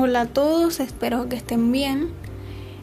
[0.00, 2.10] Hola a todos, espero que estén bien.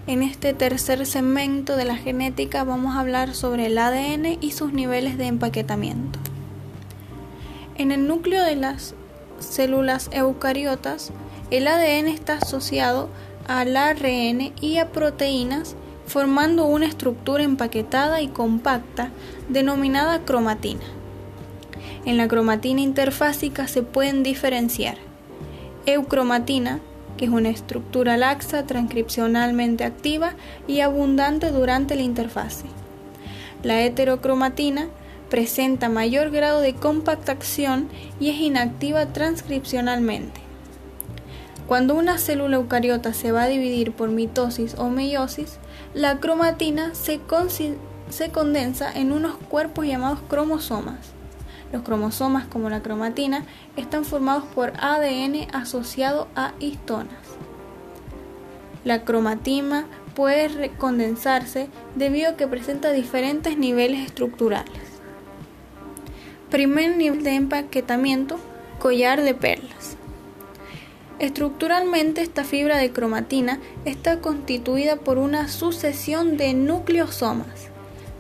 [0.06, 4.74] En este tercer segmento de la genética vamos a hablar sobre el ADN y sus
[4.74, 6.20] niveles de empaquetamiento.
[7.78, 8.96] En el núcleo de las
[9.40, 11.12] células eucariotas,
[11.52, 13.08] el ADN está asociado
[13.48, 19.12] al ARN y a proteínas formando una estructura empaquetada y compacta
[19.48, 20.84] denominada cromatina.
[22.04, 24.98] En la cromatina interfásica se pueden diferenciar
[25.86, 26.82] eucromatina,
[27.18, 30.34] que es una estructura laxa, transcripcionalmente activa
[30.68, 32.66] y abundante durante la interfase.
[33.64, 34.88] La heterocromatina
[35.30, 37.90] presenta mayor grado de compactación
[38.20, 40.42] y es inactiva transcripcionalmente.
[41.68, 45.58] Cuando una célula eucariota se va a dividir por mitosis o meiosis,
[45.96, 47.20] la cromatina se,
[48.10, 51.16] se condensa en unos cuerpos llamados cromosomas.
[51.72, 53.44] Los cromosomas, como la cromatina,
[53.76, 57.18] están formados por ADN asociado a histonas.
[58.84, 64.82] La cromatina puede condensarse debido a que presenta diferentes niveles estructurales.
[66.50, 68.38] Primer nivel de empaquetamiento,
[68.80, 69.98] collar de perlas.
[71.18, 77.75] Estructuralmente esta fibra de cromatina está constituida por una sucesión de nucleosomas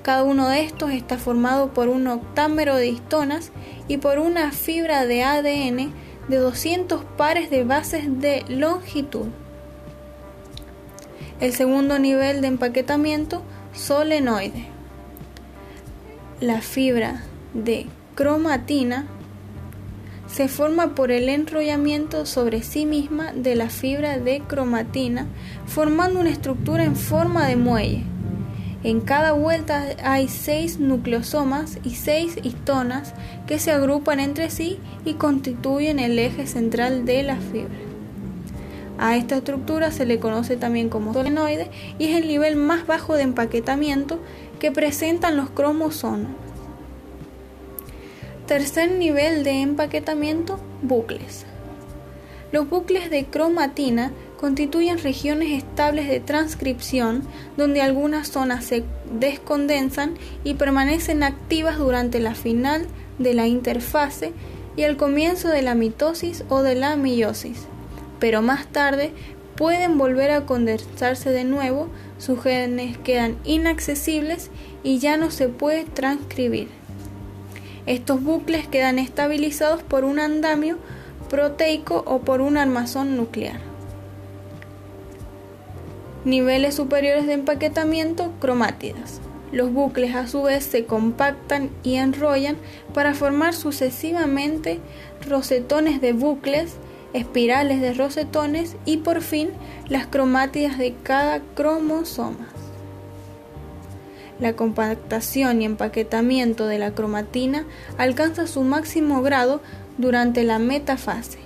[0.05, 3.51] cada uno de estos está formado por un octámero de histonas
[3.87, 5.91] y por una fibra de ADN
[6.27, 9.25] de 200 pares de bases de longitud.
[11.39, 13.41] El segundo nivel de empaquetamiento,
[13.73, 14.67] solenoide.
[16.39, 17.23] La fibra
[17.55, 19.07] de cromatina
[20.27, 25.25] se forma por el enrollamiento sobre sí misma de la fibra de cromatina,
[25.65, 28.14] formando una estructura en forma de muelle.
[28.85, 33.15] En cada vuelta hay seis nucleosomas y seis histonas
[33.47, 37.73] que se agrupan entre sí y constituyen el eje central de la fibra.
[38.99, 43.15] A esta estructura se le conoce también como solenoide y es el nivel más bajo
[43.15, 44.19] de empaquetamiento
[44.59, 46.29] que presentan los cromosomas.
[48.45, 51.47] Tercer nivel de empaquetamiento, bucles.
[52.51, 57.23] Los bucles de cromatina constituyen regiones estables de transcripción
[57.57, 62.85] donde algunas zonas se descondensan y permanecen activas durante la final
[63.19, 64.33] de la interfase
[64.75, 67.65] y el comienzo de la mitosis o de la meiosis,
[68.19, 69.11] pero más tarde
[69.55, 74.49] pueden volver a condensarse de nuevo, sus genes quedan inaccesibles
[74.83, 76.67] y ya no se puede transcribir.
[77.85, 80.77] Estos bucles quedan estabilizados por un andamio
[81.29, 83.74] proteico o por un armazón nuclear.
[86.25, 89.21] Niveles superiores de empaquetamiento, cromátidas.
[89.51, 92.57] Los bucles a su vez se compactan y enrollan
[92.95, 94.79] para formar sucesivamente
[95.29, 96.77] rosetones de bucles,
[97.13, 99.51] espirales de rosetones y por fin
[99.87, 102.47] las cromátidas de cada cromosoma.
[104.39, 107.65] La compactación y empaquetamiento de la cromatina
[107.99, 109.61] alcanza su máximo grado
[109.99, 111.44] durante la metafase.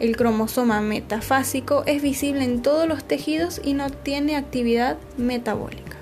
[0.00, 5.93] El cromosoma metafásico es visible en todos los tejidos y no tiene actividad metabólica.